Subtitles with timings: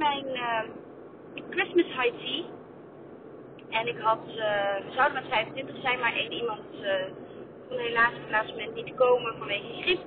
[0.00, 0.62] Mijn eh,
[1.50, 2.42] Christmas high tea.
[3.78, 6.90] En ik had, eh, we zouden met 25 zijn, maar één iemand uh,
[7.68, 10.00] kon helaas op het laatste moment niet komen vanwege griep.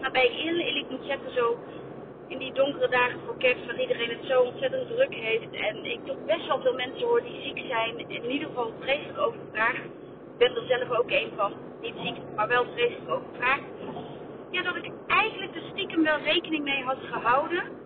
[0.00, 1.58] Waarbij ik eerlijk moet zeggen, zo
[2.28, 5.50] in die donkere dagen voor kerst, waar iedereen het zo ontzettend druk heeft.
[5.52, 9.18] En ik toch best wel veel mensen hoor die ziek zijn, in ieder geval vreselijk
[9.18, 9.84] overvraagd.
[10.32, 13.62] Ik ben er zelf ook één van, niet ziek, maar wel vreselijk overvraagd.
[14.50, 17.82] Ja, dat ik eigenlijk er stiekem wel rekening mee had gehouden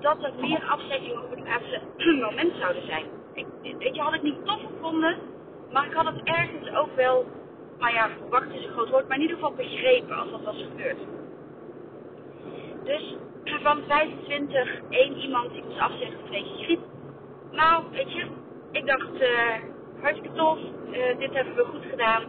[0.00, 1.80] dat er meer afzeggingen op het laatste
[2.26, 3.04] moment zouden zijn.
[3.32, 3.46] Ik,
[3.78, 5.16] weet je, had ik niet tof gevonden,
[5.72, 7.26] maar ik had het ergens ook wel,
[7.78, 10.66] nou ja, verwacht is een groot woord, maar in ieder geval begrepen als dat was
[10.70, 10.98] gebeurd.
[12.84, 13.16] Dus
[13.62, 16.80] van 25 één iemand die moest afzeggen vanwege griep.
[17.50, 18.26] Nou, weet je,
[18.72, 19.54] ik dacht, uh,
[20.00, 22.22] hartstikke tof, uh, dit hebben we goed gedaan.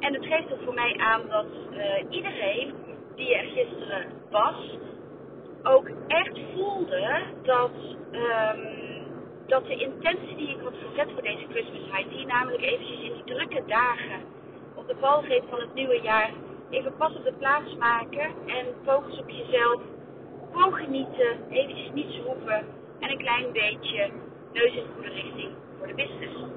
[0.00, 2.74] En het geeft er voor mij aan dat uh, iedereen
[3.14, 4.78] die er gisteren was,
[5.66, 7.70] ook echt voelde dat,
[8.12, 8.60] um,
[9.46, 13.12] dat de intentie die ik had gezet voor deze Christmas High Tea, namelijk eventjes in
[13.12, 14.20] die drukke dagen
[14.74, 16.30] op de valreep van het nieuwe jaar,
[16.70, 19.80] even pas op de plaats maken en focus op jezelf,
[20.52, 22.64] gewoon genieten, eventjes niets hoeven
[23.00, 24.10] en een klein beetje
[24.52, 26.55] neus in de goede richting voor de business.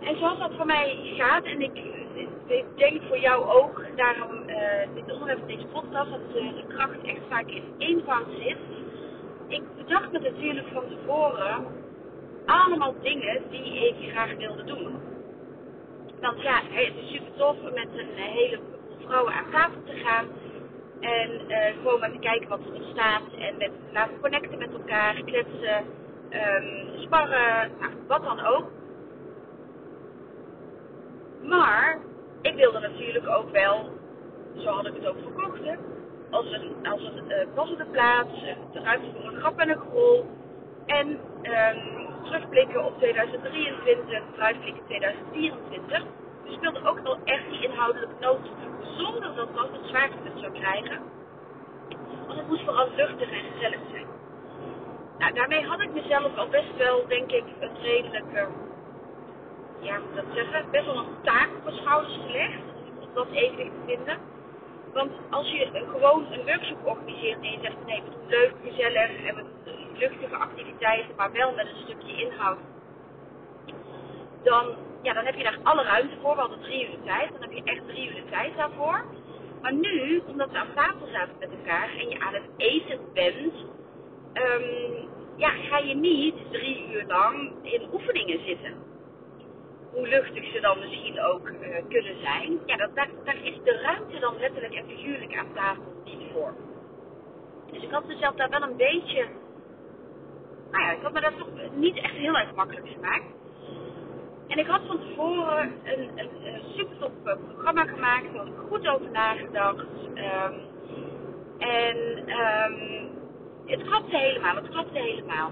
[0.00, 1.82] En zoals dat voor mij gaat, en ik,
[2.76, 4.56] denk voor jou ook, daarom uh,
[4.94, 8.58] dit onderwerp van deze podcast, dat uh, de kracht echt vaak in eenvoud zit.
[9.48, 11.66] Ik bedacht me natuurlijk van tevoren
[12.46, 15.00] allemaal dingen die ik graag wilde doen.
[16.20, 20.26] Want ja, het is super tof om met een heleboel vrouwen aan tafel te gaan.
[21.00, 23.22] En uh, gewoon maar te kijken wat er ontstaat.
[23.38, 25.84] En met laten connecten met elkaar, kletsen,
[26.30, 28.79] um, sparren, nou, wat dan ook.
[31.42, 31.98] Maar
[32.42, 33.90] ik wilde natuurlijk ook wel,
[34.56, 35.60] zo had ik het ook verkocht,
[36.30, 38.40] als een, als een uh, passende plaats,
[38.72, 40.26] de ruimte voor een grap en een grol.
[40.86, 46.02] En um, terugblikken op 2023, vooruitblikken 2024.
[46.44, 48.50] Dus wilde ook wel echt die inhoudelijke noot
[48.96, 50.98] zonder dat dat het zwaartepunt zou krijgen.
[52.26, 54.06] Want het moest vooral luchtig en gezellig zijn.
[55.18, 58.48] Nou, daarmee had ik mezelf al best wel, denk ik, een redelijke
[59.80, 62.60] ja, moet dat zeggen, best wel een taak op mijn schouders gelegd.
[63.00, 64.18] Om dat evenwicht te vinden.
[64.92, 69.24] Want als je gewoon een workshop organiseert en je zegt nee, we doen leuk, gezellig
[69.24, 69.44] en we
[69.98, 72.58] luchtige activiteiten, maar wel met een stukje inhoud.
[74.42, 74.66] Dan,
[75.02, 76.34] ja, dan heb je daar alle ruimte voor.
[76.34, 77.32] We hadden drie uur tijd.
[77.32, 79.04] Dan heb je echt drie uur de tijd daarvoor.
[79.62, 83.54] Maar nu, omdat we aan tafel zaten met elkaar en je aan het eten bent,
[84.34, 88.89] um, ja, ga je niet drie uur lang in oefeningen zitten
[89.92, 92.58] hoe luchtig ze dan misschien ook uh, kunnen zijn.
[92.66, 96.54] Ja, dat, daar, is de ruimte dan letterlijk en figuurlijk aan tafel niet voor.
[97.72, 99.26] Dus ik had mezelf daar wel een beetje.
[100.70, 103.24] Nou ja, ik had me dat toch niet echt heel erg makkelijk gemaakt.
[104.46, 108.24] En ik had van tevoren een, een, een super top programma gemaakt.
[108.24, 109.86] Daar had ik goed over nagedacht.
[110.14, 110.68] Um,
[111.58, 111.96] en
[112.28, 113.08] um,
[113.66, 114.54] het klopte helemaal.
[114.54, 115.50] Het klopte helemaal.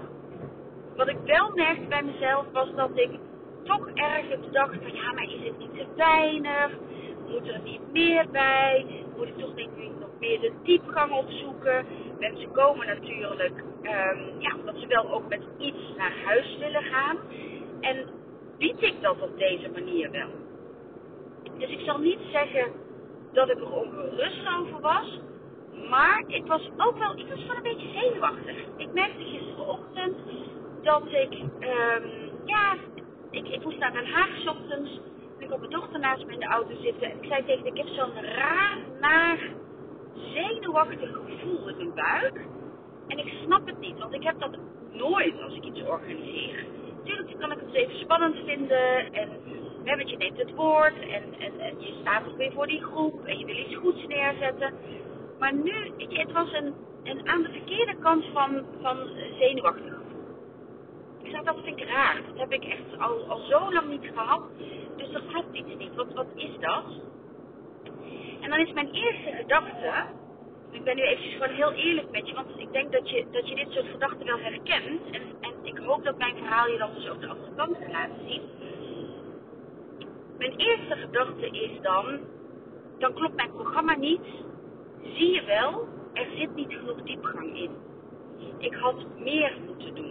[0.95, 3.09] Wat ik wel merkte bij mezelf was dat ik
[3.63, 6.71] toch ergens dacht van ja, maar is het niet te weinig?
[7.27, 8.85] Moet er niet meer bij?
[9.17, 11.85] Moet ik toch niet nog meer de diepgang opzoeken?
[12.19, 17.17] Mensen komen natuurlijk, um, ja, omdat ze wel ook met iets naar huis willen gaan.
[17.81, 18.05] En
[18.57, 20.29] bied ik dat op deze manier wel?
[21.57, 22.71] Dus ik zal niet zeggen
[23.33, 25.19] dat ik er ongerust over was.
[25.89, 28.55] Maar ik was ook wel, ik was een beetje zenuwachtig.
[28.77, 30.15] Ik merkte gisterochtend
[30.81, 32.75] dat ik, um, ja,
[33.31, 34.99] ik, ik moest naar Den Haag ochtends.
[35.37, 37.11] En ik had mijn dochter naast me in de auto zitten.
[37.11, 39.39] En ik zei tegen ik heb zo'n raar, naar,
[40.33, 42.45] zenuwachtig gevoel in mijn buik.
[43.07, 44.57] En ik snap het niet, want ik heb dat
[44.91, 46.65] nooit als ik iets organiseer.
[46.97, 49.13] Natuurlijk kan ik het even spannend vinden.
[49.13, 49.29] En
[49.83, 50.99] hè, je neemt het woord.
[50.99, 53.25] En, en, en je staat ook weer voor die groep.
[53.25, 54.73] En je wil iets goeds neerzetten.
[55.39, 56.73] Maar nu, het was een,
[57.03, 58.97] een aan de verkeerde kant van, van
[59.39, 59.98] zenuwachtig
[61.29, 62.21] Ik zeg, dat vind ik raar.
[62.27, 64.41] Dat heb ik echt al, al zo lang niet gehad.
[64.97, 65.95] Dus er klopt iets niet.
[65.95, 66.83] Wat, wat is dat?
[68.39, 69.91] En dan is mijn eerste gedachte.
[70.71, 72.33] Ik ben nu eventjes gewoon heel eerlijk met je.
[72.33, 75.01] Want ik denk dat je, dat je dit soort gedachten wel herkent.
[75.11, 77.91] En, en ik hoop dat mijn verhaal je dan dus ook de andere kant kan
[77.91, 78.41] laten zien.
[80.37, 82.19] Mijn eerste gedachte is dan.
[82.97, 84.25] Dan klopt mijn programma niet.
[85.01, 87.71] Zie je wel, er zit niet genoeg diepgang in.
[88.57, 90.08] Ik had meer moeten doen.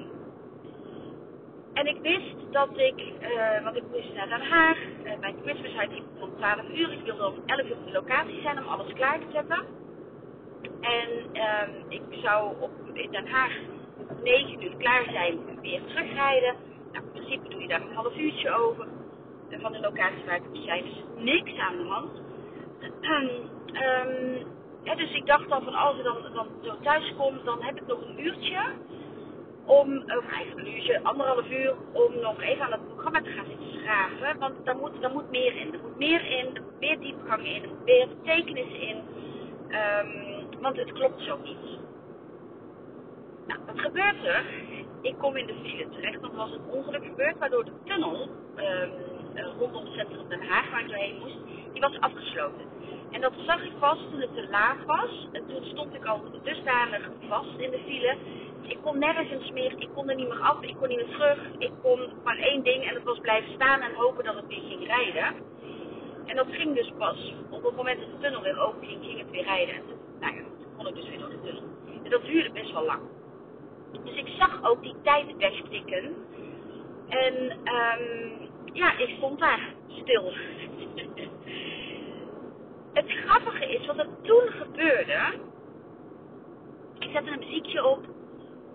[1.78, 5.76] En ik wist dat ik, uh, want ik moest naar Den Haag, uh, mijn Christmas
[5.76, 5.90] uit
[6.20, 6.92] om 12 uur.
[6.92, 9.64] Ik wilde om 11 uur op de locatie zijn om alles klaar te zetten.
[10.80, 13.52] En uh, ik zou op, in Den Haag
[14.22, 16.54] 9 uur klaar zijn en weer terugrijden.
[16.92, 18.86] Nou, in principe doe je daar een half uurtje over.
[19.50, 20.52] Van de locatie waar ik.
[20.52, 22.10] Dus niks aan de hand.
[24.88, 27.76] ja, dus ik dacht dan van als ik dan, dan zo thuis kom, dan heb
[27.76, 28.60] ik nog een uurtje
[29.68, 33.46] om, of eigenlijk een uurtje, anderhalf uur, om nog even aan het programma te gaan
[33.48, 34.38] zitten schraven.
[34.38, 35.72] Want daar moet, daar moet meer in.
[35.72, 38.96] Er moet meer in, er moet meer diepgang in, er moet meer betekenissen in.
[39.68, 41.78] Um, want het klopt zo niet.
[43.46, 44.44] Nou, wat gebeurt er?
[45.02, 48.90] Ik kom in de file terecht, er was een ongeluk gebeurd waardoor de tunnel um,
[49.58, 51.38] rondom het centrum Den Haag, waar ik doorheen moest,
[51.72, 52.66] die was afgesloten.
[53.10, 55.28] En dat zag ik pas toen het te laat was.
[55.32, 58.16] En toen stond ik al dusdanig vast in de file.
[58.62, 61.38] Ik kon nergens meer, ik kon er niet meer af, ik kon niet meer terug.
[61.58, 64.62] Ik kon maar één ding en dat was blijven staan en hopen dat het weer
[64.68, 65.34] ging rijden.
[66.26, 69.18] En dat ging dus pas op het moment dat de tunnel weer open ging, ging
[69.18, 69.74] het weer rijden.
[69.74, 71.62] En toen, nou ja, toen kon ik dus weer door de tunnel.
[72.04, 73.00] En dat duurde best wel lang.
[74.04, 76.14] Dus ik zag ook die tijd wegtikken.
[77.08, 80.32] En um, ja, ik stond daar stil.
[82.92, 85.18] Het grappige is, wat er toen gebeurde.
[86.98, 88.04] Ik zette een muziekje op.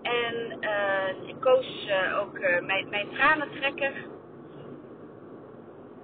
[0.04, 3.92] En uh, ik koos uh, ook uh, mijn, mijn tranentrekker.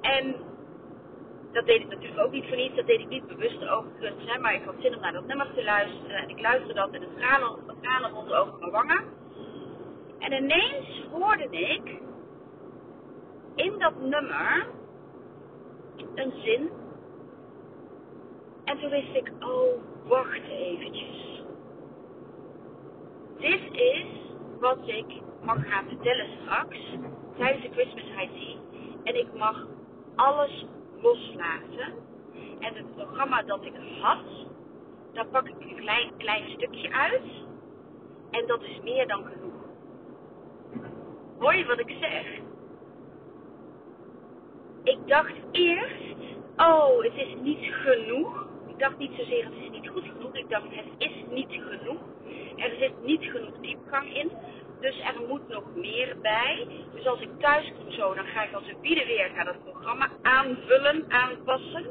[0.00, 0.35] En
[1.52, 2.76] dat deed ik natuurlijk ook niet voor niets.
[2.76, 4.38] Dat deed ik niet bewust overigens.
[4.38, 6.17] Maar ik had zin om naar dat nummer te luisteren.
[6.17, 9.05] En ik luisterde dat en de tranen, de tranen rolden over mijn wangen.
[10.19, 12.00] En ineens hoorde ik
[13.55, 14.67] in dat nummer
[16.14, 16.70] een zin
[18.70, 21.30] en toen wist ik, oh, wacht eventjes.
[23.41, 24.07] Dit is
[24.59, 25.07] wat ik
[25.43, 26.79] mag gaan vertellen straks
[27.37, 28.57] tijdens de Christmas High
[29.03, 29.67] En ik mag
[30.15, 30.67] alles
[31.01, 31.93] loslaten.
[32.59, 34.25] En het programma dat ik had,
[35.13, 37.23] daar pak ik een klein, klein stukje uit.
[38.31, 39.53] En dat is meer dan genoeg.
[41.39, 42.27] Hoor je wat ik zeg?
[44.83, 46.15] Ik dacht eerst,
[46.57, 48.50] oh, het is niet genoeg
[48.81, 50.35] dacht niet zozeer het is niet goed genoeg.
[50.35, 52.00] Ik dacht het is niet genoeg.
[52.56, 54.31] Er zit niet genoeg diepgang in.
[54.81, 56.67] Dus er moet nog meer bij.
[56.94, 59.65] Dus als ik thuis kom zo, dan ga ik als een bieden weer gaan het
[59.65, 61.87] programma aanvullen, aanpassen.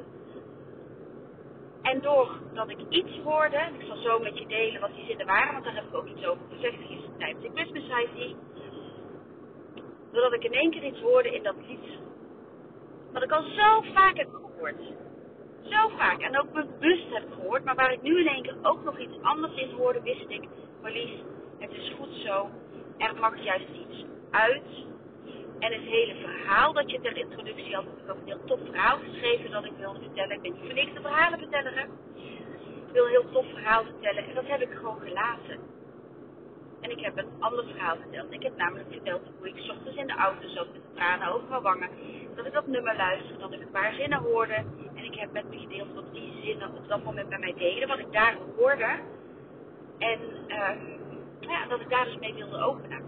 [1.82, 5.54] En doordat ik iets hoorde, ik zal zo met je delen wat die zinnen waren,
[5.54, 8.36] want daar heb ik ook iets over gezegd gisteren tijdens de Christmas
[10.12, 11.98] Doordat ik in één keer iets hoorde in dat lied.
[13.14, 14.82] Wat ik al zo vaak heb gehoord
[15.64, 18.84] zo vaak en ook bewust heb gehoord, maar waar ik nu in één keer ook
[18.84, 20.48] nog iets anders in hoorde, wist ik,
[20.82, 21.22] Marlies,
[21.60, 22.50] het is goed zo,
[22.98, 24.88] er mag juist iets uit.
[25.60, 28.98] En het hele verhaal dat je ter introductie had, ik had een heel tof verhaal
[28.98, 30.36] geschreven dat ik wilde vertellen.
[30.36, 31.88] Ik ben niet voor niks verhalenverteller.
[32.88, 35.60] Ik wil een heel tof verhaal vertellen en dat heb ik gewoon gelaten.
[36.82, 38.32] En ik heb een ander verhaal verteld.
[38.32, 41.62] Ik heb namelijk verteld hoe ik ochtends in de auto zat met tranen over mijn
[41.62, 41.90] wangen.
[42.36, 44.54] Dat ik dat nummer luisterde, dat ik een paar zinnen hoorde.
[44.96, 47.88] En ik heb met me gedeeld wat die zinnen op dat moment bij mij deden,
[47.88, 49.00] wat ik daar hoorde.
[49.98, 50.70] En uh,
[51.40, 53.04] ja, dat ik daar dus mee wilde openen.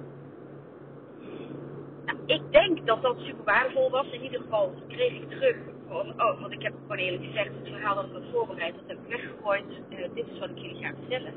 [2.06, 4.12] Nou, ik denk dat dat super waardevol was.
[4.12, 7.68] In ieder geval kreeg ik terug van, oh, want ik heb gewoon eerlijk gezegd, het
[7.68, 9.66] verhaal dat ik had voorbereid, dat heb ik weggegooid.
[9.90, 11.34] Uh, dit is wat ik jullie ga vertellen.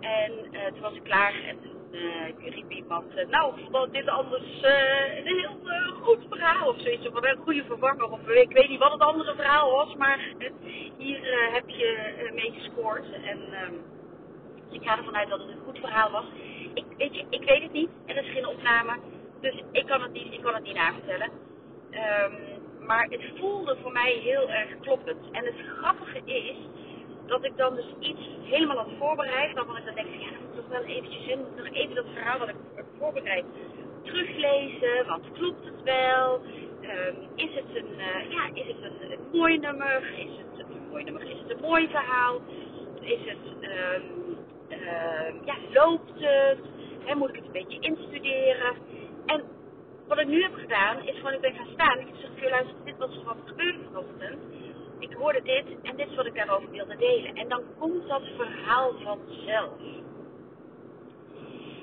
[0.00, 1.58] En uh, toen was ik klaar en
[1.90, 5.58] uh, riep iemand, uh, nou, vond dit anders een heel
[6.02, 7.08] goed verhaal of zoiets.
[7.08, 8.10] Of een goede vervanger.
[8.10, 10.34] Of ik weet niet wat het andere verhaal was, maar
[10.96, 13.04] hier heb je mee gescoord.
[13.12, 13.74] En ehm,
[14.70, 16.24] ik ga ervan uit dat het een goed verhaal was.
[16.74, 17.90] Ik, weet je, ik weet het niet.
[18.06, 18.98] Er is geen opname.
[19.40, 21.30] Dus ik kan het niet, ik kan het niet navertellen.
[21.90, 25.30] Um, maar het voelde voor mij heel erg kloppend.
[25.32, 26.56] En het grappige is
[27.30, 30.56] dat ik dan dus iets helemaal had voorbereid, waarvan ik dan denk, ja, dat moet
[30.56, 33.44] toch wel eventjes in, moet nog even dat verhaal wat ik heb voorbereid
[34.02, 36.40] teruglezen, want klopt het wel?
[36.82, 40.18] Um, is het een, uh, ja, is het een, mooi nummer?
[40.18, 41.22] Is het een mooi nummer?
[41.22, 42.40] Is het een mooi verhaal?
[43.00, 44.36] Is het, um,
[44.68, 46.58] uh, ja, loopt het?
[47.04, 48.74] Hè, moet ik het een beetje instuderen?
[49.26, 49.42] En
[50.08, 51.98] wat ik nu heb gedaan, is gewoon ik ben gaan staan.
[51.98, 54.38] Ik heb gezegd, luister, dit was er wat gebeurde vanochtend.
[55.00, 57.34] Ik hoorde dit en dit is wat ik daarover wilde delen.
[57.34, 59.78] En dan komt dat verhaal vanzelf.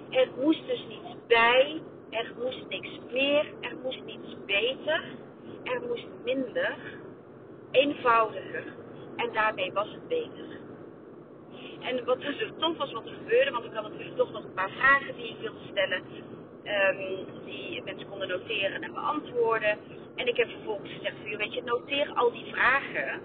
[0.09, 5.03] Er moest dus niets bij, er moest niks meer, er moest niets beter,
[5.63, 6.75] er moest minder,
[7.71, 8.63] eenvoudiger.
[9.15, 10.45] En daarmee was het beter.
[11.79, 14.53] En wat dus tof was wat er gebeurde, want ik had natuurlijk toch nog een
[14.53, 16.03] paar vragen die ik wilde stellen.
[16.63, 19.77] Um, die mensen konden noteren en beantwoorden.
[20.17, 23.21] En ik heb vervolgens gezegd, weet je, noteer al die vragen.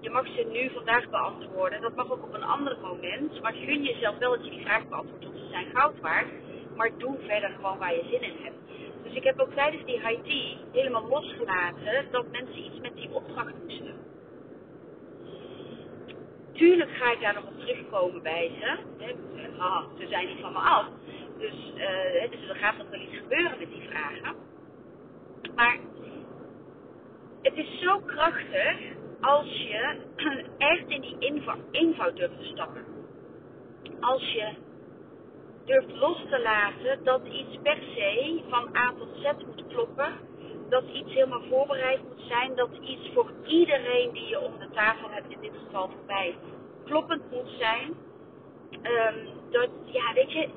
[0.00, 1.80] Je mag ze nu vandaag beantwoorden.
[1.80, 3.40] Dat mag ook op een ander moment.
[3.42, 6.28] Maar gun jezelf wel dat je die vragen beantwoordt, want ze zijn goud waard.
[6.76, 8.56] Maar doe verder gewoon waar je zin in hebt.
[9.02, 13.54] Dus ik heb ook tijdens die high helemaal losgelaten dat mensen iets met die opdracht
[13.62, 13.94] moesten.
[16.52, 18.78] Tuurlijk ga ik daar nog op terugkomen bij ze.
[19.58, 20.86] Ah, ze zijn niet van me af.
[21.38, 24.34] Dus, uh, dus er gaat nog wel iets gebeuren met die vragen.
[25.54, 25.78] Maar
[27.42, 28.78] het is zo krachtig
[29.20, 29.96] als je
[30.72, 31.16] echt in die
[31.70, 32.84] eenvoud durft te stappen.
[34.00, 34.52] Als je
[35.64, 40.12] durft los te laten dat iets per se van A tot Z moet kloppen.
[40.68, 42.54] Dat iets helemaal voorbereid moet zijn.
[42.54, 46.34] Dat iets voor iedereen die je om de tafel hebt, in dit geval voor mij,
[46.84, 47.94] kloppend moet zijn.
[48.72, 50.48] Um, dat, ja, weet je,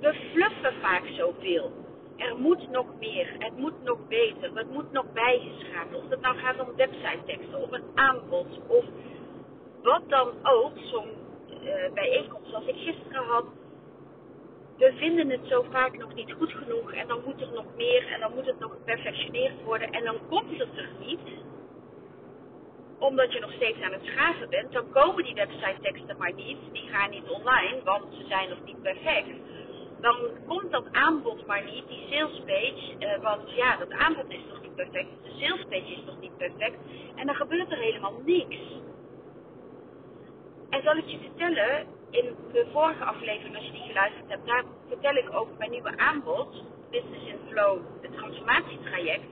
[0.00, 1.81] we fluffen vaak zoveel.
[2.28, 5.94] Er moet nog meer, het moet nog beter, het moet nog bijgeschaafd.
[5.94, 8.84] Of het nou gaat om website teksten, of een aanbod, of
[9.82, 10.72] wat dan ook.
[10.76, 11.10] Zo'n
[11.64, 13.44] uh, bijeenkomst zoals ik gisteren had.
[14.76, 18.06] We vinden het zo vaak nog niet goed genoeg en dan moet er nog meer
[18.12, 21.20] en dan moet het nog geperfectioneerd worden en dan komt het er niet
[22.98, 26.58] omdat je nog steeds aan het schaven bent, dan komen die website teksten maar niet.
[26.72, 29.28] Die gaan niet online, want ze zijn nog niet perfect.
[30.02, 30.16] Dan
[30.46, 34.74] komt dat aanbod maar niet, die salespage, uh, want ja, dat aanbod is nog niet
[34.74, 35.08] perfect.
[35.22, 36.78] De salespage is nog niet perfect.
[37.14, 38.56] En dan gebeurt er helemaal niks.
[40.70, 44.64] En zal ik je vertellen, in de vorige aflevering, als je die geluisterd hebt, daar
[44.88, 49.26] vertel ik over mijn nieuwe aanbod, Business in Flow, het transformatietraject.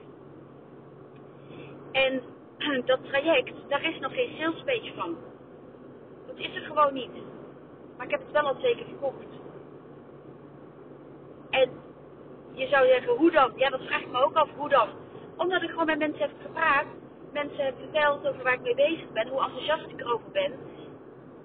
[1.91, 2.21] En
[2.85, 5.17] dat traject, daar is nog geen salespage van.
[6.27, 7.11] Dat is er gewoon niet.
[7.97, 9.30] Maar ik heb het wel al zeker verkocht.
[11.51, 11.69] En
[12.53, 13.51] je zou zeggen, hoe dan?
[13.55, 14.89] Ja, dat vraag ik me ook af, hoe dan?
[15.37, 16.85] Omdat ik gewoon met mensen heb gepraat,
[17.33, 20.53] mensen heb verteld over waar ik mee bezig ben, hoe enthousiast ik erover ben.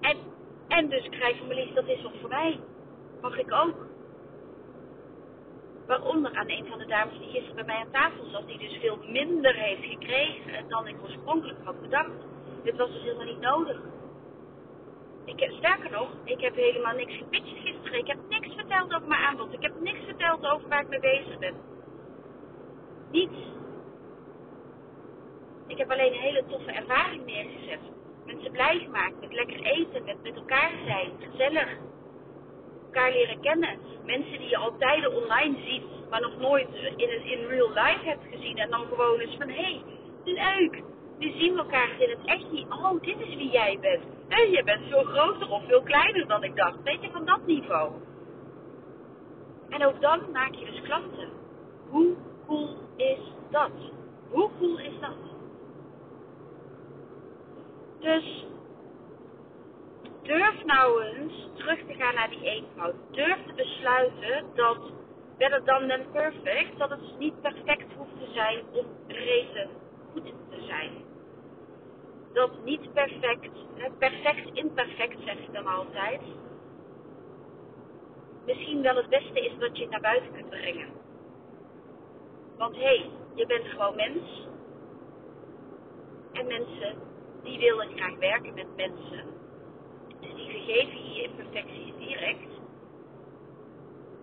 [0.01, 0.17] En,
[0.67, 2.59] en dus krijg je me liefst, dat is wat voor mij.
[3.21, 3.75] Mag ik ook.
[5.87, 8.77] Waaronder aan een van de dames die gisteren bij mij aan tafel zat, die dus
[8.81, 12.11] veel minder heeft gekregen dan ik oorspronkelijk had bedacht.
[12.63, 13.79] Dit was dus helemaal niet nodig.
[15.27, 17.99] Ik heb, sterker nog, ik heb helemaal niks gepitcht gisteren.
[17.99, 19.53] Ik heb niks verteld over mijn aanbod.
[19.53, 21.55] Ik heb niks verteld over waar ik mee bezig ben.
[23.11, 23.37] Niets.
[25.67, 27.79] Ik heb alleen een hele toffe ervaring neergezet.
[28.25, 31.77] Mensen blij gemaakt met lekker eten, met met elkaar zijn, gezellig
[32.85, 33.79] elkaar leren kennen.
[34.05, 38.25] Mensen die je al tijden online ziet, maar nog nooit in, in real life hebt
[38.31, 38.57] gezien.
[38.57, 39.83] En dan gewoon eens van, hé, hey,
[40.23, 40.83] leuk.
[41.17, 42.67] Nu zien we elkaar in het echt niet.
[42.69, 44.03] Oh, dit is wie jij bent.
[44.27, 46.83] En je bent veel groter of veel kleiner dan ik dacht.
[46.83, 47.91] Weet je, van dat niveau.
[49.69, 51.29] En ook dan maak je dus klanten.
[51.89, 52.15] Hoe
[52.47, 53.19] cool is
[53.49, 53.71] dat?
[54.29, 55.15] Hoe cool is dat?
[57.99, 58.45] Dus
[60.21, 62.95] durf nou eens terug te gaan naar die eenvoud.
[63.11, 64.91] Durf te besluiten dat
[65.37, 69.69] better dan than perfect, dat het niet perfect hoeft te zijn om reden
[70.11, 70.91] goed te zijn.
[72.37, 73.49] Dat niet perfect,
[73.97, 76.21] perfect imperfect zeg ik dan altijd,
[78.45, 80.87] misschien wel het beste is dat je het naar buiten kunt brengen.
[82.57, 84.47] Want hé, hey, je bent gewoon mens.
[86.33, 86.95] En mensen,
[87.43, 89.23] die willen graag werken met mensen
[90.19, 92.51] die vergeven je imperfecties direct.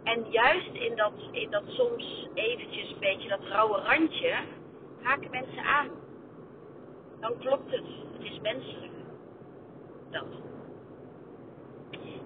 [0.02, 4.34] En juist in dat, in dat soms eventjes een beetje dat rauwe randje,
[5.02, 5.88] haken mensen aan.
[7.20, 8.03] Dan klopt het.
[8.18, 8.92] Het is menselijk.
[10.10, 10.24] Dat.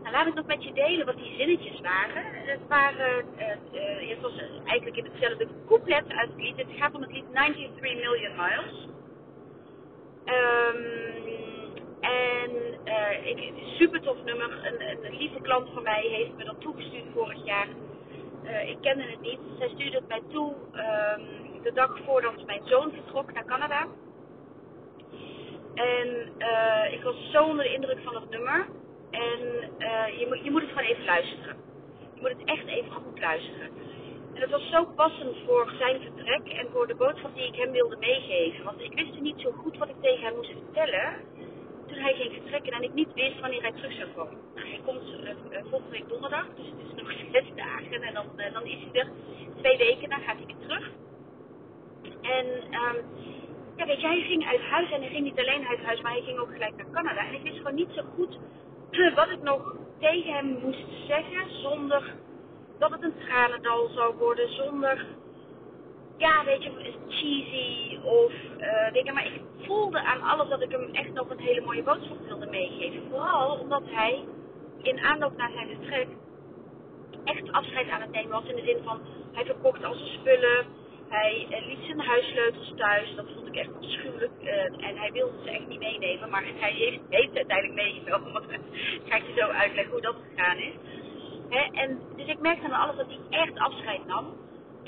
[0.03, 2.25] Nou, laat ik nog met je delen wat die zinnetjes waren.
[2.25, 4.33] Het waren, uh, het was
[4.65, 6.57] eigenlijk in hetzelfde couplet uit het lied.
[6.57, 8.89] Het gaat om het lied 93 Million Miles.
[10.25, 10.85] Um,
[12.01, 12.51] en
[12.85, 14.67] uh, ik, super tof nummer.
[14.67, 17.69] Een, een, lieve klant van mij heeft me dat toegestuurd vorig jaar.
[18.67, 19.39] Ik kende het niet.
[19.59, 23.87] Zij stuurde het mij toe um, de dag voordat mijn zoon vertrok naar Canada.
[25.79, 26.09] En
[26.39, 28.67] uh, ik was zo onder de indruk van het nummer.
[29.11, 29.41] En
[29.79, 31.57] uh, je, moet, je moet het gewoon even luisteren.
[32.15, 33.71] Je moet het echt even goed luisteren.
[34.35, 37.71] En het was zo passend voor zijn vertrek en voor de boodschap die ik hem
[37.71, 38.65] wilde meegeven.
[38.65, 41.17] Want ik wist niet zo goed wat ik tegen hem moest vertellen
[41.87, 44.39] toen hij ging vertrekken en ik niet wist wanneer hij terug zou komen.
[44.55, 48.27] Nou, hij komt uh, volgende week donderdag, dus het is nog zes dagen en dan,
[48.53, 49.11] dan is hij er.
[49.57, 50.91] Twee weken, dan gaat hij weer terug.
[52.23, 53.05] En um,
[53.79, 56.13] ja, weet je, hij ging uit huis en hij ging niet alleen uit huis, maar
[56.13, 57.27] hij ging ook gelijk naar Canada.
[57.27, 58.39] En ik wist gewoon niet zo goed
[59.21, 62.15] wat ik nog tegen hem moest zeggen zonder
[62.79, 65.07] dat het een tranendal zou worden, zonder,
[66.17, 69.15] ja, weet je, cheesy of uh, dingen.
[69.15, 72.47] Maar ik voelde aan alles dat ik hem echt nog een hele mooie boodschap wilde
[72.47, 73.03] meegeven.
[73.11, 74.25] Vooral omdat hij
[74.83, 76.09] in aanloop naar zijn vertrek
[77.25, 78.45] echt afscheid aan het nemen was.
[78.45, 79.01] In de zin van,
[79.33, 80.67] hij verkocht al zijn spullen.
[81.09, 83.15] Hij uh, liet zijn huissleutels thuis.
[83.15, 84.33] Dat vond ik echt afschuwelijk.
[84.43, 86.31] Uh, en hij wilde ze echt niet meenemen.
[86.31, 88.43] Maar hij heeft, heeft uiteindelijk meegenomen.
[89.09, 90.75] Ga ik je zo uitleggen hoe dat gegaan is.
[91.73, 94.37] En, dus ik merkte aan alles dat hij echt afscheid nam.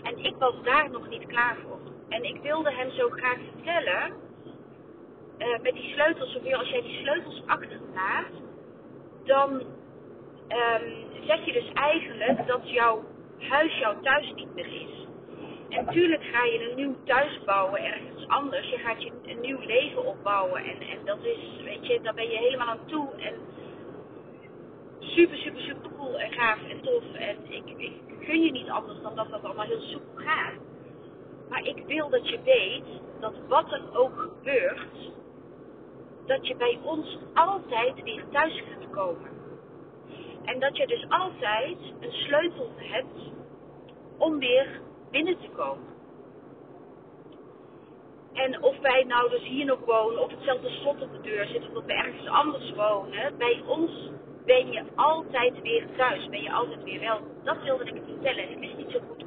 [0.02, 1.78] En ik was daar nog niet klaar voor.
[2.08, 4.12] En ik wilde hem zo graag vertellen.
[5.38, 8.32] Uh, met die sleutels, of als jij die sleutels achterlaat.
[9.24, 9.50] Dan
[10.48, 13.04] um, zeg je dus eigenlijk dat jouw
[13.38, 15.06] huis jouw thuis niet meer is.
[15.70, 18.70] En tuurlijk ga je een nieuw thuis bouwen ergens anders.
[18.70, 20.64] Je gaat je een nieuw leven opbouwen.
[20.64, 23.08] En, en dat is, weet je, daar ben je helemaal aan toe.
[23.18, 23.34] En
[24.98, 27.02] super, super, super cool en gaaf en tof.
[27.12, 30.54] En ik, ik gun je niet anders dan dat dat allemaal heel soepel gaat.
[31.48, 35.12] Maar ik wil dat je weet dat wat er ook gebeurt,
[36.26, 39.30] dat je bij ons altijd weer thuis kunt komen.
[40.44, 43.32] En dat je dus altijd een sleutel hebt
[44.18, 45.88] om weer binnen te komen.
[48.32, 51.66] En of wij nou dus hier nog wonen, of hetzelfde slot op de deur zit,
[51.66, 54.10] of dat we ergens anders wonen, bij ons
[54.44, 56.28] ben je altijd weer thuis.
[56.28, 57.20] Ben je altijd weer wel.
[57.44, 58.50] Dat wilde ik vertellen.
[58.50, 59.24] Ik wist niet zo goed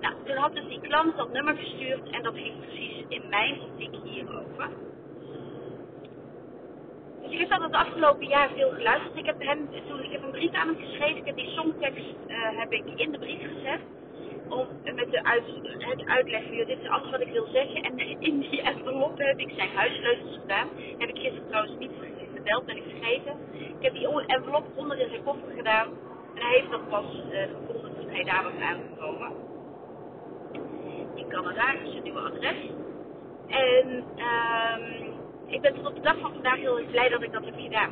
[0.00, 3.60] Nou, toen had dus die klant dat nummer gestuurd en dat ging precies in mijn
[3.60, 4.68] optiek hierover.
[7.22, 9.16] Dus ik heb dat het afgelopen jaar veel geluisterd.
[9.16, 11.16] Ik heb, hem, toen, ik heb een brief aan hem geschreven.
[11.16, 13.80] Ik heb die songtekst uh, heb ik in de brief gezet.
[14.48, 15.44] Om, met uit,
[15.78, 17.82] het uitleggen, dit is alles wat ik wil zeggen.
[17.82, 20.68] En in die envelop heb ik zijn huissleutels gedaan.
[20.98, 21.90] Heb ik gisteren trouwens niet
[22.34, 23.36] verteld, ben ik vergeten.
[23.78, 25.86] Ik heb die envelop onder in zijn koffer gedaan.
[26.34, 29.32] En hij heeft dat pas uh, gevonden toen hij daar was aangekomen.
[31.14, 32.56] In Canada, is zijn nieuwe adres.
[33.46, 35.14] En um,
[35.46, 37.54] ik ben tot op de dag van vandaag heel erg blij dat ik dat heb
[37.56, 37.90] gedaan.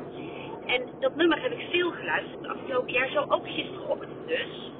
[0.66, 4.72] En dat nummer heb ik veel geluisterd het afgelopen jaar, zo ook gisterochtend dus.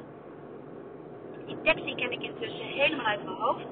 [1.47, 3.67] Die tekst die ken ik intussen helemaal uit mijn hoofd.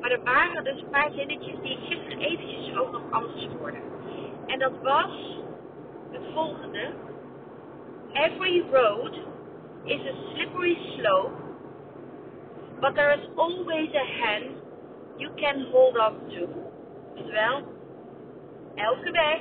[0.00, 3.78] Maar er waren dus een paar zinnetjes die ik gisteren eventjes ook nog anders hoorde.
[4.46, 5.40] En dat was
[6.10, 6.92] het volgende.
[8.12, 9.14] Every road
[9.84, 11.32] is a slippery slope,
[12.80, 14.66] but there is always a hand
[15.16, 16.48] you can hold on to.
[17.16, 17.62] Oftewel,
[18.74, 19.40] elke weg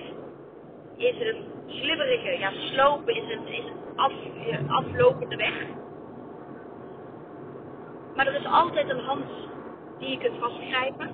[0.95, 3.63] is een slibberige, ja, slope is een, is
[4.67, 5.53] aflopende weg.
[8.15, 9.25] Maar er is altijd een hand
[9.99, 11.09] die je kunt vastgrijpen.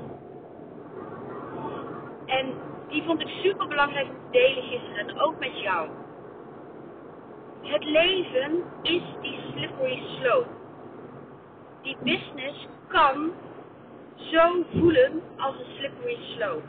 [2.26, 2.54] En
[2.88, 5.08] die vond ik super belangrijk om te delen gisteren.
[5.08, 5.90] En ook met jou.
[7.62, 10.48] Het leven is die slippery slope.
[11.82, 13.32] Die business kan
[14.16, 16.68] zo voelen als een slippery slope.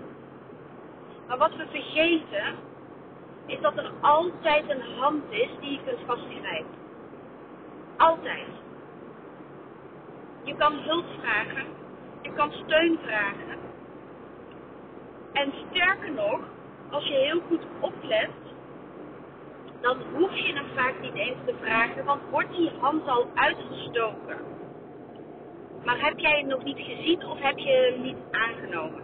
[1.29, 2.55] Maar wat we vergeten
[3.47, 6.81] is dat er altijd een hand is die je kunt vastgrijpen.
[7.97, 8.49] Altijd.
[10.43, 11.67] Je kan hulp vragen.
[12.23, 13.59] Je kan steun vragen.
[15.33, 16.41] En sterker nog,
[16.91, 18.31] als je heel goed oplet,
[19.81, 24.37] dan hoef je hem vaak niet eens te vragen, want wordt die hand al uitgestoken.
[25.85, 29.03] Maar heb jij hem nog niet gezien of heb je hem niet aangenomen?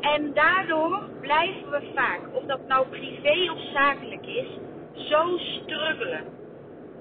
[0.00, 4.48] En daardoor blijven we vaak, of dat nou privé of zakelijk is,
[4.92, 6.37] zo struggelen.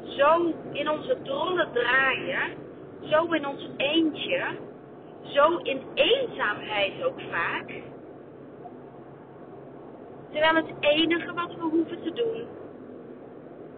[0.03, 2.51] Zo in onze drollen draaien,
[3.01, 4.45] zo in ons eentje,
[5.21, 7.81] zo in eenzaamheid ook vaak.
[10.31, 12.47] Terwijl het enige wat we hoeven te doen,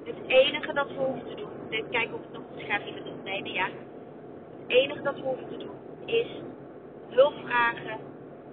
[0.03, 3.51] het enige dat we hoeven te doen, kijk of het nog een scherpje met opnemen,
[3.51, 3.65] ja.
[3.65, 6.27] Het enige dat we hoeven te doen is
[7.09, 7.99] hulp vragen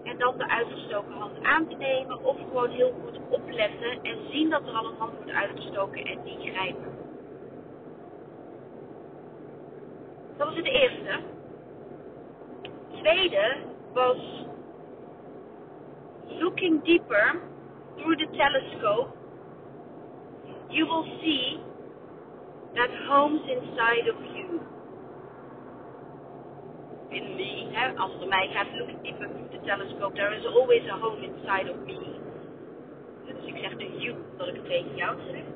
[0.03, 4.51] en dan de uitgestoken hand aan te nemen of gewoon heel goed opletten en zien
[4.51, 6.96] dat er al een hand wordt uitgestoken en die grijpen.
[10.37, 11.20] Dat was het eerste
[13.03, 13.57] tweede
[13.92, 14.44] was
[16.40, 17.40] looking deeper
[17.96, 19.16] through the telescope,
[20.70, 21.61] you will see
[22.75, 24.61] that homes inside of you.
[27.11, 30.83] In me, hè, als het mij gaat, looking deeper through the telescope, there is always
[30.88, 32.14] a home inside of me.
[33.25, 35.56] Dus ik zeg de you, dat ik het tegen jou zeg.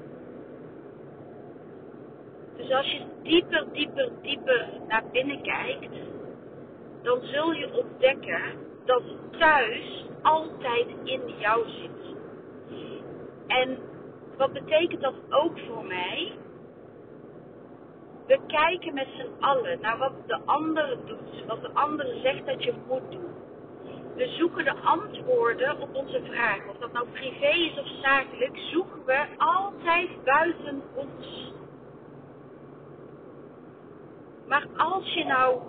[2.61, 5.94] Dus als je dieper, dieper, dieper naar binnen kijkt,
[7.03, 8.42] dan zul je ontdekken
[8.85, 9.03] dat
[9.38, 12.14] thuis altijd in jou zit.
[13.46, 13.79] En
[14.37, 16.33] wat betekent dat ook voor mij?
[18.27, 22.64] We kijken met z'n allen naar wat de ander doet, wat de ander zegt dat
[22.64, 23.35] je moet doen.
[24.16, 26.70] We zoeken de antwoorden op onze vragen.
[26.70, 31.49] Of dat nou privé is of zakelijk, zoeken we altijd buiten ons.
[34.50, 35.60] Maar als je nou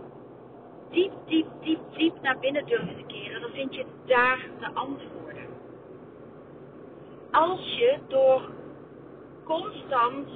[0.89, 5.47] diep, diep, diep, diep naar binnen durft te keren, dan vind je daar de antwoorden.
[7.31, 8.49] Als je door
[9.43, 10.29] constant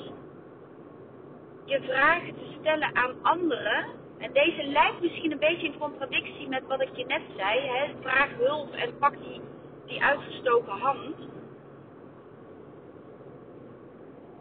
[1.65, 3.85] je vragen te stellen aan anderen,
[4.17, 7.93] en deze lijkt misschien een beetje in contradictie met wat ik je net zei, hè?
[8.01, 9.41] vraag hulp en pak die,
[9.85, 11.15] die uitgestoken hand.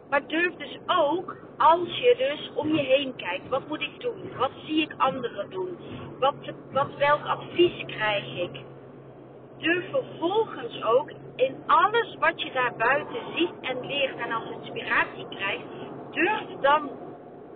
[0.09, 4.31] Maar durf dus ook, als je dus om je heen kijkt, wat moet ik doen?
[4.37, 5.77] Wat zie ik anderen doen?
[6.19, 6.35] Wat,
[6.71, 8.61] wat, welk advies krijg ik?
[9.57, 15.27] Durf vervolgens ook in alles wat je daar buiten ziet en leert en als inspiratie
[15.29, 15.63] krijgt,
[16.11, 16.89] durf dan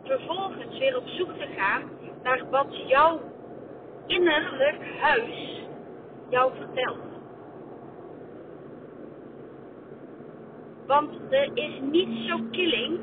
[0.04, 1.82] vervolgens weer op zoek te gaan
[2.24, 3.22] naar wat jouw
[4.08, 5.62] innerlijk huis
[6.30, 7.09] jou vertelt.
[10.90, 13.00] Want er is niet zo killing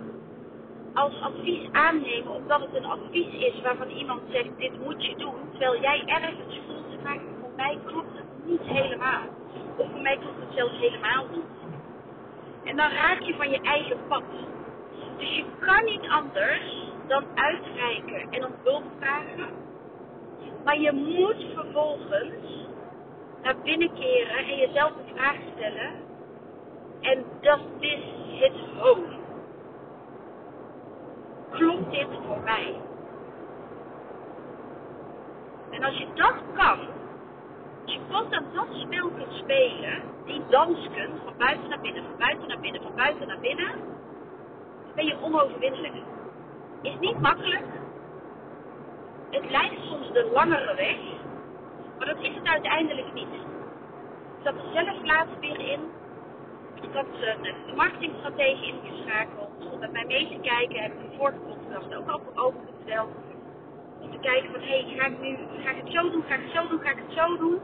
[0.94, 5.34] als advies aannemen omdat het een advies is waarvan iemand zegt dit moet je doen,
[5.50, 9.22] terwijl jij ergens voelt, maar voor mij klopt het niet helemaal.
[9.76, 11.78] Of voor mij klopt het zelfs helemaal niet.
[12.64, 14.22] En dan raak je van je eigen pad.
[15.18, 19.48] Dus je kan niet anders dan uitreiken en om hulp vragen.
[20.64, 22.66] Maar je moet vervolgens
[23.42, 26.06] naar binnen keren en jezelf de vraag stellen.
[27.00, 28.00] En dat is
[28.40, 29.16] het home.
[31.50, 32.74] Klopt dit voor mij?
[35.70, 36.78] En als je dat kan,
[37.84, 42.16] als je constant dat spel kunt spelen, die dans kunt, van buiten naar binnen, van
[42.18, 43.70] buiten naar binnen, van buiten naar binnen,
[44.84, 45.94] dan ben je onoverwinnelijk.
[46.82, 47.64] Is niet makkelijk.
[49.30, 50.98] Het lijkt soms de langere weg,
[51.98, 53.32] maar dat is het uiteindelijk niet.
[53.32, 55.80] Ik zat er zelf laatst weer in.
[56.82, 60.82] Ik had een marketingstrategie ingeschakeld om met mij mee te kijken.
[60.82, 63.10] Heb ik de vorige podcast ook al over verteld.
[64.00, 66.34] Om te kijken van, hé, hey, ga ik nu, ga ik het zo doen, ga
[66.34, 67.60] ik het zo doen, ga ik het zo doen.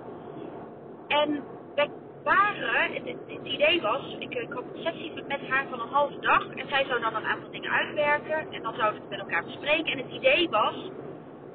[1.09, 1.45] En
[1.75, 1.91] wij
[2.25, 6.21] waren, het, het, idee was, ik, ik had een sessie met haar van een halve
[6.21, 6.47] dag.
[6.47, 8.53] En zij zou dan een aantal dingen uitwerken.
[8.53, 9.93] En dan zouden we het met elkaar bespreken.
[9.93, 10.91] En het idee was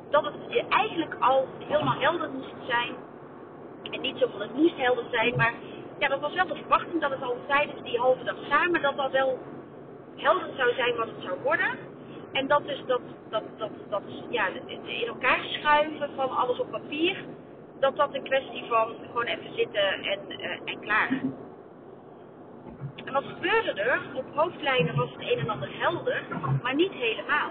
[0.10, 2.96] dat het eigenlijk al helemaal helder moest zijn.
[3.92, 5.54] En niet zo van het moest helder zijn, maar
[6.00, 8.98] ja, dat was wel de verwachting dat het al tijdens die halve dag samen dat
[8.98, 9.40] al wel
[10.16, 11.70] helder zou zijn wat het zou worden.
[12.32, 17.26] En dat dus dat, dat, dat, dat ja, in elkaar schuiven van alles op papier,
[17.80, 21.22] dat dat een kwestie van gewoon even zitten en, uh, en klaar.
[23.06, 24.02] En wat gebeurde er?
[24.14, 26.24] Op hoofdlijnen was het een en ander helder,
[26.62, 27.50] maar niet helemaal.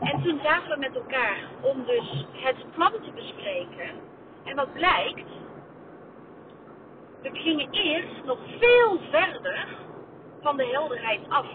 [0.00, 3.90] En toen zaten we met elkaar om dus het plan te bespreken.
[4.44, 5.30] En wat blijkt,
[7.22, 9.68] we gingen eerst nog veel verder
[10.40, 11.46] van de helderheid af.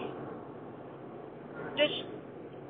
[1.74, 2.04] Dus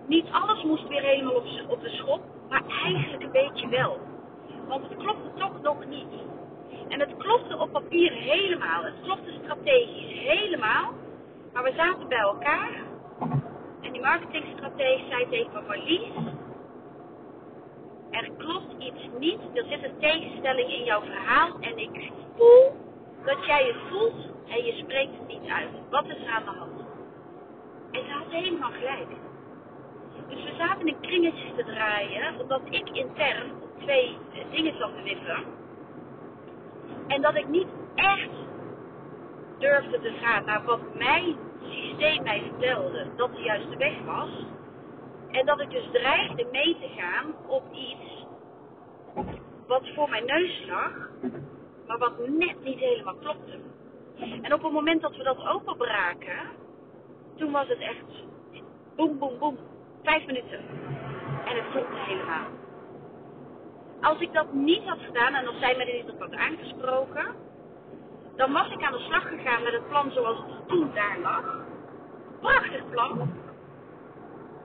[0.07, 3.99] niet alles moest weer helemaal op, op de schop, maar eigenlijk een beetje wel.
[4.69, 6.13] Want het klopte toch nog niet.
[6.89, 8.85] En het klopte op papier helemaal.
[8.85, 10.93] Het klopte strategisch helemaal.
[11.53, 12.71] Maar we zaten bij elkaar.
[13.81, 16.35] En die marketingstrategie zei tegen me,
[18.11, 19.41] er klopt iets niet.
[19.55, 21.51] Er zit een tegenstelling in jouw verhaal.
[21.61, 22.86] En ik voel
[23.27, 25.71] dat jij het voelt en je spreekt het niet uit.
[25.91, 26.81] Wat is er aan de hand?
[27.91, 29.09] En ze had helemaal gelijk.
[30.29, 34.19] Dus we zaten in kringetjes te draaien, omdat ik intern twee
[34.51, 35.45] dingen zat te wippen.
[37.07, 38.31] En dat ik niet echt
[39.59, 41.37] durfde te gaan naar wat mijn
[41.69, 44.31] systeem mij vertelde dat de juiste weg was.
[45.31, 48.25] En dat ik dus dreigde mee te gaan op iets
[49.67, 51.09] wat voor mijn neus lag,
[51.87, 53.59] maar wat net niet helemaal klopte.
[54.43, 56.39] En op het moment dat we dat openbraken,
[57.37, 58.25] toen was het echt
[58.97, 59.59] boem, boem, boem.
[60.03, 60.61] Vijf minuten.
[61.45, 62.47] En het klopte helemaal.
[64.01, 67.35] Als ik dat niet had gedaan en als zij er niet op had aangesproken,
[68.37, 71.65] dan was ik aan de slag gegaan met het plan zoals het toen daar lag.
[72.41, 73.31] Prachtig plan.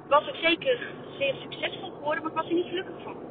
[0.07, 3.30] Was ook zeker zeer succesvol geworden, maar ik was er niet gelukkig van.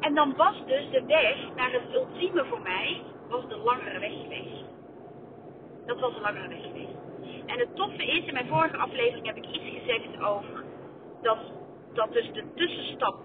[0.00, 4.12] En dan was dus de weg naar het ultieme voor mij, was de langere weg
[4.22, 4.64] geweest.
[5.86, 6.98] Dat was een langere weg geweest.
[7.46, 10.64] En het toffe is, in mijn vorige aflevering heb ik iets gezegd over
[11.22, 11.38] dat,
[11.92, 13.16] dat dus de tussenstap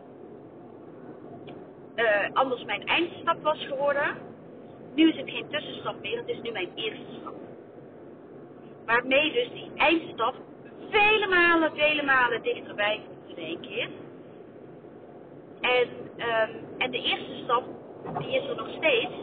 [1.96, 4.18] uh, anders mijn eindstap was geworden.
[4.96, 7.34] Nu is het geen tussenstap meer, het is nu mijn eerste stap.
[8.86, 10.36] Waarmee dus die eindstap
[10.90, 13.90] vele malen, vele malen dichterbij komt in één keer.
[15.62, 17.64] En, um, en de eerste stap,
[18.18, 19.14] die is er nog steeds.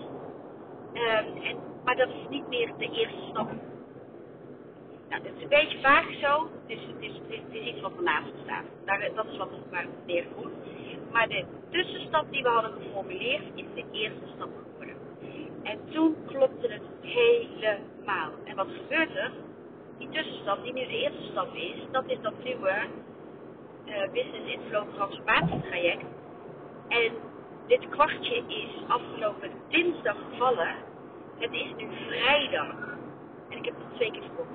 [0.95, 3.51] Um, en, maar dat is niet meer de eerste stap.
[5.09, 6.49] Nou, dat is een beetje vaag zo.
[6.67, 8.65] Het is, het is, het is, iets wat ernaast staat.
[8.85, 10.55] Daar, dat is wat, waar het neerkomt.
[11.13, 14.97] Maar de tussenstap die we hadden geformuleerd is de eerste stap geworden.
[15.63, 18.31] En toen klopte het helemaal.
[18.45, 19.31] En wat gebeurt er?
[19.99, 22.73] Die tussenstap, die nu de eerste stap is, dat is dat nieuwe
[23.87, 26.05] uh, Business Inflow transformatietraject.
[26.89, 27.13] En
[27.67, 30.75] dit kwartje is afgelopen dinsdag gevallen.
[31.39, 32.75] Het is nu vrijdag.
[33.49, 34.49] En ik heb het twee keer verkocht.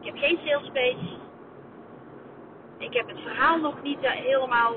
[0.00, 1.18] Ik heb geen sales.
[2.78, 4.74] Ik heb het verhaal nog niet eh, helemaal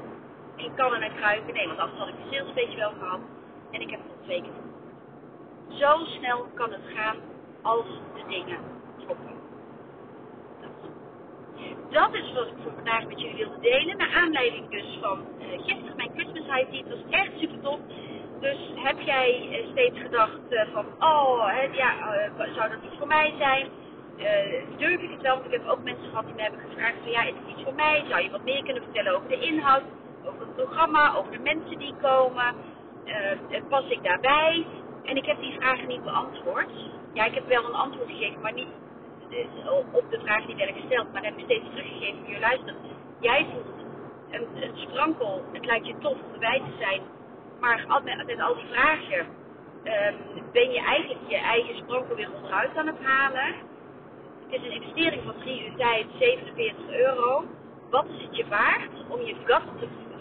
[0.56, 1.54] in kannen en kruiken.
[1.54, 3.19] Nee, want anders had ik de sales wel gehad.
[3.71, 5.80] En ik heb het nog twee keer verkocht.
[5.80, 7.17] Zo snel kan het gaan
[7.62, 8.60] als de dingen
[8.97, 9.51] kloppen.
[11.89, 13.97] Dat is wat ik voor vandaag met jullie wilde delen.
[13.97, 17.80] Naar aanleiding dus van uh, gisteren mijn Christmas High was echt super tof.
[18.39, 21.93] Dus heb jij uh, steeds gedacht uh, van, oh, hè, ja,
[22.38, 23.67] zou dat iets voor mij zijn?
[24.78, 25.34] durf ik het wel?
[25.34, 27.63] Want ik heb ook mensen gehad die me hebben gevraagd van, ja, is het iets
[27.63, 28.04] voor mij?
[28.10, 29.84] Zou je wat meer kunnen vertellen over de inhoud?
[30.26, 31.15] Over het programma?
[31.15, 32.56] Over de mensen die komen?
[33.69, 34.65] pas ik daarbij?
[35.04, 36.69] En ik heb die vragen niet beantwoord.
[37.13, 38.67] Ja, ik heb wel een antwoord gegeven, maar niet
[39.91, 41.13] op de vraag die werd gesteld.
[41.13, 42.28] Maar heb ik steeds teruggegeven.
[42.28, 42.78] Je luistert,
[43.20, 43.86] jij voelt
[44.30, 45.44] een, sprankel.
[45.52, 47.02] Het lijkt je tof om erbij te zijn.
[47.60, 49.20] Maar met, al die vragen
[49.84, 50.15] um,
[50.52, 53.56] ben je eigenlijk je eigen sprankel weer onderuit aan het halen.
[54.50, 57.46] Het is een investering van 3 uur tijd, 47 euro.
[57.89, 59.62] Wat is het je waard om je gut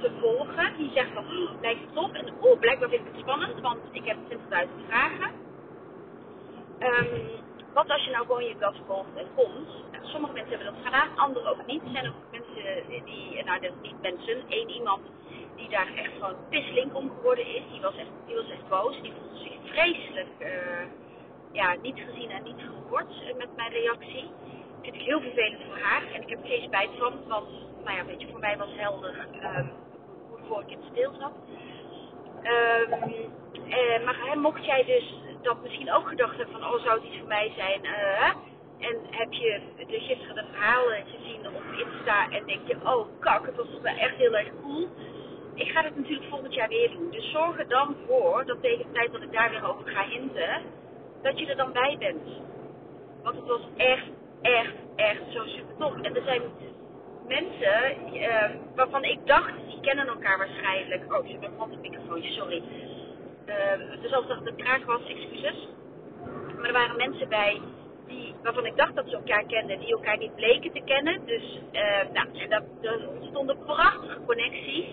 [0.01, 0.77] te, volgen?
[0.77, 2.13] Die zegt van, oh, lijkt tof.
[2.13, 4.39] En oh, blijkbaar vind ik het spannend, want ik heb 20.000
[4.87, 5.31] vragen.
[6.79, 7.41] Um,
[7.75, 9.69] wat als je nou gewoon je gut volgt en komt?
[10.03, 11.83] Sommige mensen hebben dat gedaan, anderen ook niet.
[11.83, 15.01] Er zijn ook mensen die, nou dat niet mensen, één iemand
[15.57, 17.63] die daar echt gewoon pisslink om geworden is.
[17.73, 19.03] Die was echt, die was echt boos.
[19.03, 20.49] Die voelde zich vreselijk uh,
[21.53, 24.23] ja, niet gezien en niet gehoord uh, met mijn reactie.
[24.23, 26.03] Dat vind ik heel vervelend voor haar.
[26.13, 27.49] En ik heb geen spijt van, want
[27.85, 29.73] nou ja, weet je, voor mij was helder um,
[30.29, 31.33] hoe de vorige keer stil zat.
[32.43, 33.15] Um,
[33.69, 37.19] uh, maar mocht jij dus dat misschien ook gedacht hebt van, oh zou het iets
[37.19, 37.85] voor mij zijn?
[37.85, 38.29] Uh,
[38.79, 43.47] en heb je de gisteren de verhalen gezien op Insta en denk je, oh kak,
[43.47, 44.89] het was wel echt heel erg cool.
[45.55, 47.11] Ik ga het natuurlijk volgend jaar weer doen.
[47.11, 50.05] Dus zorg er dan voor dat tegen de tijd dat ik daar weer over ga
[50.05, 50.63] hinten,
[51.23, 52.23] dat je er dan bij bent.
[53.23, 54.09] Want het was echt,
[54.43, 55.95] echt, echt zo super tof.
[56.01, 56.43] En er zijn
[57.29, 61.15] mensen uh, waarvan ik dacht, die kennen elkaar waarschijnlijk.
[61.15, 61.51] Oh, ik met
[61.83, 62.63] een sorry.
[64.03, 65.69] Dus als dat een kraak was, excuses.
[66.57, 67.61] Maar er waren mensen bij
[68.07, 71.27] die, waarvan ik dacht dat ze elkaar kenden, die elkaar niet bleken te kennen.
[71.27, 74.85] Dus uh, nou, dat, er ontstonden prachtige connecties.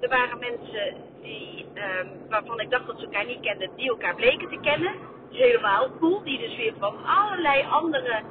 [0.00, 1.82] Er waren mensen die, uh,
[2.28, 4.92] waarvan ik dacht dat ze elkaar niet kenden, die elkaar bleken te kennen.
[4.92, 6.22] Dat is helemaal cool.
[6.22, 8.22] Die dus weer van allerlei andere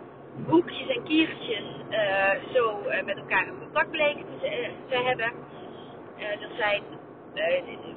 [0.48, 5.32] hoekjes en kiertjes uh, zo uh, met elkaar in contact bleken te, te hebben.
[6.18, 6.84] er zijn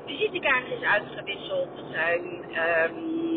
[0.07, 1.69] visitekaartjes uitgewisseld.
[1.79, 3.33] Er zijn um,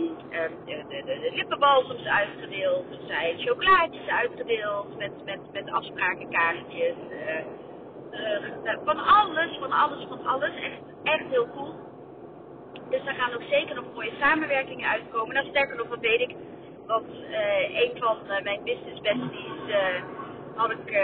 [0.66, 2.86] de, de, de, lippenbalsems uitgedeeld.
[2.92, 6.96] Er zijn chocolaatjes uitgedeeld met, met, met afsprakenkaartjes.
[7.10, 7.38] Uh,
[8.12, 10.56] uh, van alles, van alles, van alles.
[10.56, 11.74] Echt, echt heel cool.
[12.90, 15.34] Dus daar gaan ook zeker nog mooie samenwerkingen uitkomen.
[15.36, 16.36] Nou, sterker nog, wat weet ik.
[16.88, 17.08] Want
[17.74, 19.76] een van mijn business besties
[20.56, 20.98] had ik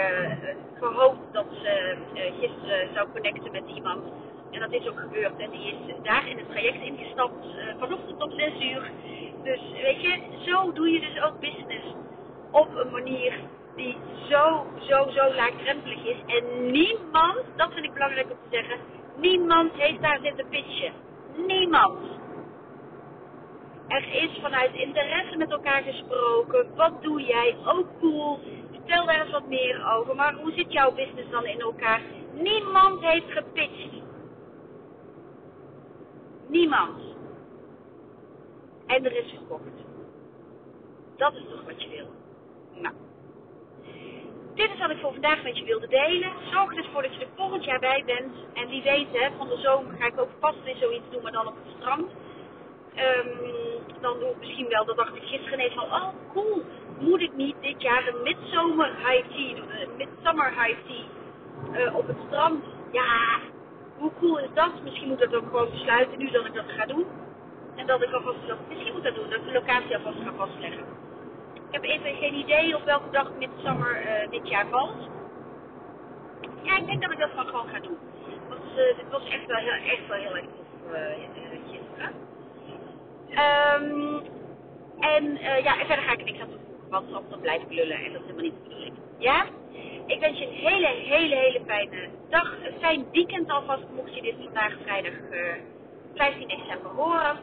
[0.78, 1.96] gehoopt dat ze
[2.40, 4.02] gisteren zou connecten met iemand
[4.52, 5.36] en dat is ook gebeurd.
[5.36, 8.90] En die is daar in het traject ingestapt uh, vanochtend om 6 uur.
[9.42, 11.84] Dus weet je, zo doe je dus ook business.
[12.50, 13.32] Op een manier
[13.76, 13.96] die
[14.28, 16.16] zo, zo, zo laagdrempelig is.
[16.26, 18.78] En niemand, dat vind ik belangrijk om te zeggen,
[19.16, 20.92] niemand heeft daar zitten pitchen.
[21.46, 21.98] Niemand.
[23.88, 26.66] Er is vanuit interesse met elkaar gesproken.
[26.76, 27.56] Wat doe jij?
[27.64, 28.40] Ook cool.
[28.70, 30.14] Vertel daar eens wat meer over.
[30.14, 32.00] Maar hoe zit jouw business dan in elkaar?
[32.32, 34.01] Niemand heeft gepitcht
[36.52, 37.00] Niemand.
[38.86, 39.76] En er is gekocht.
[41.16, 42.08] Dat is toch wat je wil.
[42.74, 42.94] Nou.
[44.54, 46.32] Dit is wat ik voor vandaag met je wilde delen.
[46.50, 48.32] Zorg dus voor dat je er volgend jaar bij bent.
[48.52, 51.32] En wie weet, hè, van de zomer ga ik ook vast weer zoiets doen, maar
[51.32, 52.10] dan op het strand.
[52.96, 53.52] Um,
[54.00, 56.62] dan doe ik misschien wel, dat dacht ik gisteren ineens van, oh cool,
[56.98, 61.04] moet ik niet dit jaar de midsummer high tea doen, de midsummer high tea
[61.80, 62.64] uh, op het strand.
[62.90, 63.40] Ja,
[64.02, 64.82] hoe cool is dat?
[64.82, 67.06] Misschien moet dat ook gewoon besluiten nu dat ik dat ga doen.
[67.76, 70.32] En dat ik alvast, dat, misschien moet dat doen, dat ik de locatie alvast ga
[70.32, 70.84] vastleggen.
[71.54, 75.08] Ik heb even geen idee op welke dag midsummer uh, dit jaar valt.
[76.62, 77.98] Ja, ik denk dat ik dat gewoon ga doen.
[78.48, 81.00] Want uh, het was echt wel heel, echt wel heel erg tof uh,
[81.70, 82.12] gisteren.
[83.30, 84.20] Um,
[84.98, 85.24] en
[85.62, 88.20] ja, en verder ga ik niks aan toevoegen, want dan blijf ik lullen en dat
[88.20, 88.94] is helemaal niet de bedoeling.
[89.18, 89.46] Ja?
[90.06, 92.56] Ik wens je een hele, hele, hele fijne dag.
[92.64, 95.54] Een fijn weekend alvast, mocht je dit vandaag vrijdag uh,
[96.14, 97.38] 15 december horen.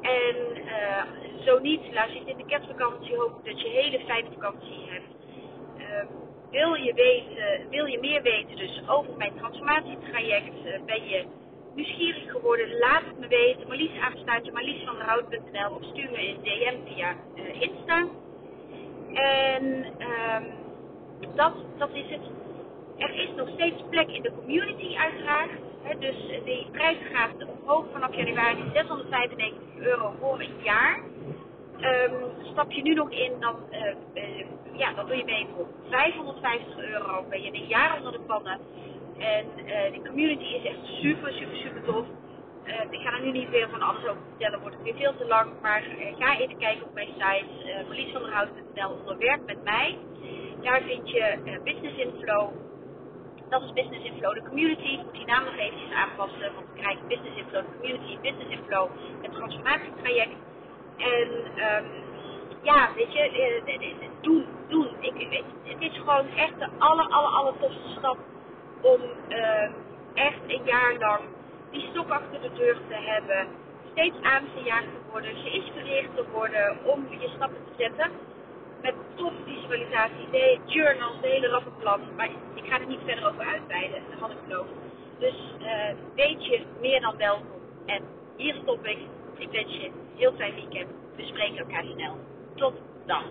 [0.00, 1.02] En uh,
[1.44, 4.86] zo niet, luister je in de kerstvakantie, hoop ik dat je een hele fijne vakantie
[4.88, 5.12] hebt.
[5.78, 5.84] Uh,
[6.50, 11.24] wil, je weten, wil je meer weten dus over mijn transformatietraject, uh, ben je
[11.74, 13.68] nieuwsgierig geworden, laat het me weten.
[13.68, 17.16] Marlies aanstaatje, marliesvanderhout.nl of stuur me een DM via
[17.60, 18.06] Insta.
[19.12, 20.63] En um,
[21.34, 22.20] dat, dat is het.
[22.98, 25.50] Er is nog steeds plek in de community uiteraard.
[25.98, 30.98] Dus die prijs gaat omhoog vanaf januari 695 euro voor een jaar.
[31.80, 32.12] Um,
[32.52, 37.24] stap je nu nog in, dan, uh, ja, dan doe je mee voor 550 euro.
[37.28, 38.58] Ben je een jaar onder de pannen.
[39.18, 42.06] En uh, de community is echt super, super, super tof.
[42.90, 45.26] Ik ga er nu niet veel van alles over vertellen, wordt het weer veel te
[45.26, 45.50] lang.
[45.62, 45.82] Maar
[46.18, 49.98] ga even kijken op mijn site, uh, verliesvanderhout.nl onder werk met mij.
[50.64, 52.50] Daar vind je Business Inflow.
[53.48, 54.88] Dat is Business Inflow, de community.
[54.92, 58.50] Ik moet die naam nog eventjes aanpassen, want we krijgen Business Inflow, de community, Business
[58.50, 58.88] Inflow,
[59.22, 60.36] het transformatietraject.
[60.96, 61.28] En
[61.68, 61.86] um,
[62.62, 63.60] ja, weet je,
[64.20, 64.88] doen, doen.
[65.00, 68.18] Ik, het is gewoon echt de aller, aller, aller tofste stap
[68.80, 69.70] om uh,
[70.14, 71.20] echt een jaar lang
[71.70, 73.46] die stok achter de deur te hebben,
[73.90, 78.10] steeds aangejaagd te worden, geïnspireerd te worden om je stappen te zetten.
[78.84, 82.00] Met tof visualisatie, de journals, de hele rappenplan.
[82.16, 84.70] Maar ik ga er niet verder over uitweiden, dat had ik beloofd.
[85.18, 87.60] Dus uh, weet je meer dan welkom.
[87.86, 88.02] En
[88.36, 88.98] hier stop ik.
[89.36, 90.88] Ik wens je een heel fijn weekend.
[91.16, 92.16] We spreken elkaar snel.
[92.54, 92.74] Tot
[93.06, 93.22] dan.